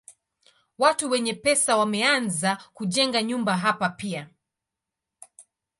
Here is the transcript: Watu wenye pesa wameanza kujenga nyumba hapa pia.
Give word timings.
Watu 0.77 1.09
wenye 1.09 1.33
pesa 1.33 1.77
wameanza 1.77 2.57
kujenga 2.73 3.23
nyumba 3.23 3.57
hapa 3.57 3.89
pia. 3.89 4.29